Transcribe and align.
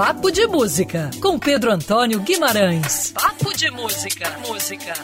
Papo 0.00 0.32
de 0.32 0.46
Música, 0.46 1.10
com 1.20 1.38
Pedro 1.38 1.70
Antônio 1.70 2.20
Guimarães. 2.20 3.12
Papo 3.12 3.54
de 3.54 3.70
Música. 3.70 4.34
Música. 4.48 4.94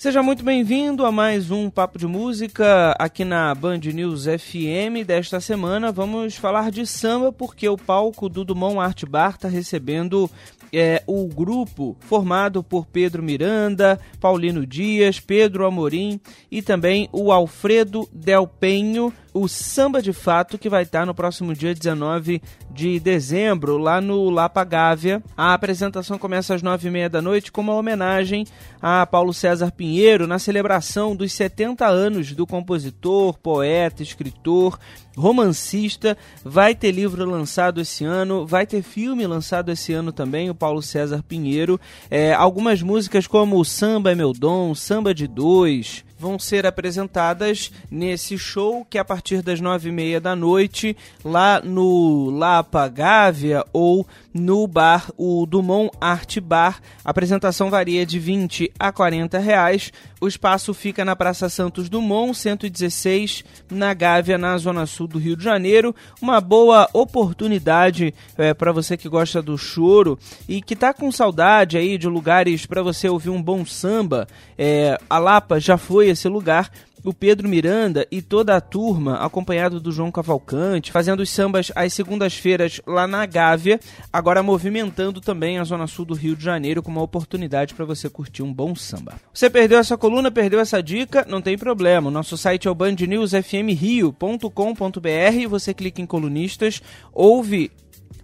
Seja 0.00 0.20
muito 0.24 0.42
bem-vindo 0.42 1.06
a 1.06 1.12
mais 1.12 1.52
um 1.52 1.70
Papo 1.70 2.00
de 2.00 2.08
Música 2.08 2.96
aqui 2.98 3.24
na 3.24 3.54
Band 3.54 3.78
News 3.78 4.24
FM. 4.24 5.06
Desta 5.06 5.40
semana 5.40 5.92
vamos 5.92 6.34
falar 6.34 6.72
de 6.72 6.84
samba 6.84 7.30
porque 7.30 7.68
o 7.68 7.78
palco 7.78 8.28
do 8.28 8.44
Dumont 8.44 8.80
Art 8.80 9.04
Bar 9.04 9.36
está 9.36 9.46
recebendo 9.46 10.28
é, 10.72 11.04
o 11.06 11.28
grupo 11.28 11.96
formado 12.00 12.60
por 12.60 12.86
Pedro 12.86 13.22
Miranda, 13.22 14.00
Paulino 14.20 14.66
Dias, 14.66 15.20
Pedro 15.20 15.64
Amorim 15.64 16.20
e 16.50 16.60
também 16.60 17.08
o 17.12 17.30
Alfredo 17.30 18.08
Del 18.12 18.48
Penho, 18.48 19.14
o 19.34 19.48
Samba 19.48 20.02
de 20.02 20.12
Fato, 20.12 20.58
que 20.58 20.68
vai 20.68 20.82
estar 20.82 21.06
no 21.06 21.14
próximo 21.14 21.54
dia 21.54 21.74
19 21.74 22.42
de 22.70 23.00
dezembro, 23.00 23.78
lá 23.78 24.00
no 24.00 24.28
Lapa 24.30 24.64
Gávea. 24.64 25.22
A 25.36 25.54
apresentação 25.54 26.18
começa 26.18 26.54
às 26.54 26.62
nove 26.62 26.88
e 26.88 26.90
meia 26.90 27.08
da 27.08 27.22
noite 27.22 27.50
com 27.50 27.60
uma 27.60 27.74
homenagem 27.74 28.46
a 28.80 29.06
Paulo 29.06 29.32
César 29.32 29.70
Pinheiro 29.72 30.26
na 30.26 30.38
celebração 30.38 31.16
dos 31.16 31.32
70 31.32 31.86
anos 31.86 32.32
do 32.32 32.46
compositor, 32.46 33.38
poeta, 33.38 34.02
escritor, 34.02 34.78
romancista. 35.16 36.16
Vai 36.44 36.74
ter 36.74 36.90
livro 36.90 37.24
lançado 37.24 37.80
esse 37.80 38.04
ano, 38.04 38.46
vai 38.46 38.66
ter 38.66 38.82
filme 38.82 39.26
lançado 39.26 39.70
esse 39.70 39.92
ano 39.92 40.12
também, 40.12 40.50
o 40.50 40.54
Paulo 40.54 40.82
César 40.82 41.22
Pinheiro. 41.22 41.80
É, 42.10 42.34
algumas 42.34 42.82
músicas 42.82 43.26
como 43.26 43.64
Samba 43.64 44.12
é 44.12 44.14
Meu 44.14 44.32
Dom, 44.32 44.74
Samba 44.74 45.14
de 45.14 45.26
Dois, 45.26 46.04
vão 46.22 46.38
ser 46.38 46.64
apresentadas 46.64 47.72
nesse 47.90 48.38
show 48.38 48.86
que 48.88 48.96
é 48.96 49.00
a 49.00 49.04
partir 49.04 49.42
das 49.42 49.60
nove 49.60 49.88
e 49.88 49.92
meia 49.92 50.20
da 50.20 50.36
noite 50.36 50.96
lá 51.24 51.60
no 51.60 52.30
Lapa 52.30 52.86
Gávea 52.86 53.64
ou 53.72 54.06
no 54.32 54.66
bar 54.68 55.10
o 55.18 55.44
Dumont 55.46 55.90
Art 56.00 56.38
Bar. 56.38 56.80
A 57.04 57.10
apresentação 57.10 57.70
varia 57.70 58.06
de 58.06 58.20
20 58.20 58.72
a 58.78 58.92
40 58.92 59.38
reais. 59.38 59.92
O 60.20 60.28
espaço 60.28 60.72
fica 60.72 61.04
na 61.04 61.16
Praça 61.16 61.48
Santos 61.48 61.88
Dumont, 61.88 62.32
116, 62.38 63.44
na 63.68 63.92
Gávea, 63.92 64.38
na 64.38 64.56
Zona 64.56 64.86
Sul 64.86 65.08
do 65.08 65.18
Rio 65.18 65.36
de 65.36 65.42
Janeiro. 65.42 65.94
Uma 66.20 66.40
boa 66.40 66.88
oportunidade 66.92 68.14
é, 68.38 68.54
para 68.54 68.70
você 68.70 68.96
que 68.96 69.08
gosta 69.08 69.42
do 69.42 69.58
choro 69.58 70.16
e 70.48 70.62
que 70.62 70.76
tá 70.76 70.94
com 70.94 71.10
saudade 71.10 71.76
aí 71.76 71.98
de 71.98 72.06
lugares 72.06 72.66
para 72.66 72.82
você 72.82 73.08
ouvir 73.08 73.30
um 73.30 73.42
bom 73.42 73.66
samba. 73.66 74.28
É, 74.56 74.96
a 75.10 75.18
Lapa 75.18 75.58
já 75.58 75.76
foi 75.76 76.08
esse 76.12 76.28
lugar 76.28 76.70
o 77.04 77.12
Pedro 77.12 77.48
Miranda 77.48 78.06
e 78.10 78.22
toda 78.22 78.56
a 78.56 78.60
turma, 78.60 79.16
acompanhado 79.16 79.80
do 79.80 79.90
João 79.90 80.12
Cavalcante, 80.12 80.92
fazendo 80.92 81.20
os 81.20 81.30
sambas 81.30 81.72
às 81.74 81.92
segundas-feiras 81.92 82.80
lá 82.86 83.06
na 83.06 83.26
Gávea, 83.26 83.80
agora 84.12 84.42
movimentando 84.42 85.20
também 85.20 85.58
a 85.58 85.64
zona 85.64 85.86
sul 85.86 86.04
do 86.04 86.14
Rio 86.14 86.36
de 86.36 86.44
Janeiro 86.44 86.82
com 86.82 86.90
uma 86.90 87.02
oportunidade 87.02 87.74
para 87.74 87.84
você 87.84 88.08
curtir 88.08 88.42
um 88.42 88.52
bom 88.52 88.74
samba. 88.74 89.14
Você 89.32 89.50
perdeu 89.50 89.78
essa 89.78 89.96
coluna, 89.96 90.30
perdeu 90.30 90.60
essa 90.60 90.82
dica? 90.82 91.26
Não 91.28 91.42
tem 91.42 91.58
problema. 91.58 92.10
Nosso 92.10 92.36
site 92.36 92.68
é 92.68 92.70
o 92.70 92.74
bandnewsfmrio.com.br, 92.74 95.48
você 95.48 95.74
clica 95.74 96.00
em 96.00 96.06
colunistas, 96.06 96.80
ouve 97.12 97.72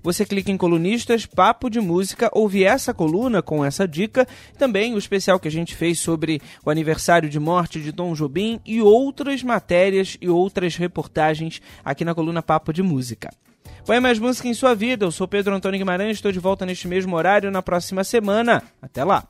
você 0.08 0.24
clica 0.24 0.50
em 0.50 0.56
colunistas, 0.56 1.26
papo 1.26 1.68
de 1.68 1.82
música, 1.82 2.30
ouve 2.32 2.64
essa 2.64 2.94
coluna 2.94 3.42
com 3.42 3.62
essa 3.62 3.86
dica, 3.86 4.26
também 4.56 4.94
o 4.94 4.98
especial 4.98 5.38
que 5.38 5.46
a 5.46 5.50
gente 5.50 5.76
fez 5.76 6.00
sobre 6.00 6.40
o 6.64 6.70
aniversário 6.70 7.28
de 7.28 7.38
morte 7.38 7.78
de 7.78 7.92
Tom 7.92 8.14
Jobim 8.14 8.58
e 8.64 8.80
outras 8.80 9.42
matérias 9.42 10.16
e 10.18 10.26
outras 10.26 10.76
reportagens 10.76 11.60
aqui 11.84 12.06
na 12.06 12.14
coluna 12.14 12.42
Papo 12.42 12.72
de 12.72 12.82
Música. 12.82 13.28
Põe 13.84 14.00
mais 14.00 14.18
música 14.18 14.48
em 14.48 14.54
sua 14.54 14.74
vida. 14.74 15.04
Eu 15.04 15.12
sou 15.12 15.28
Pedro 15.28 15.54
Antônio 15.54 15.78
Guimarães, 15.78 16.16
estou 16.16 16.32
de 16.32 16.38
volta 16.38 16.64
neste 16.64 16.88
mesmo 16.88 17.14
horário 17.14 17.50
na 17.50 17.60
próxima 17.60 18.02
semana. 18.02 18.62
Até 18.80 19.04
lá! 19.04 19.26